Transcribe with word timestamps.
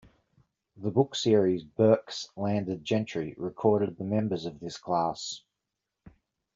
The 0.77 0.89
book 0.89 1.13
series 1.13 1.63
"Burke's 1.63 2.27
Landed 2.35 2.83
Gentry" 2.83 3.35
recorded 3.37 3.97
the 3.99 4.03
members 4.03 4.45
of 4.47 4.59
this 4.59 4.79
class. 4.79 5.43